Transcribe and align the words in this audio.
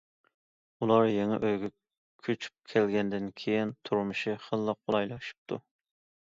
ئۇلار 0.85 1.03
يېڭى 1.09 1.35
ئۆيىگە 1.39 1.69
كۆچۈپ 2.27 2.71
كەلگەندىن 2.73 3.29
كېيىن، 3.43 3.75
تۇرمۇشى 3.91 4.35
خېلىلا 4.47 4.77
قولايلىشىپتۇ. 4.81 5.61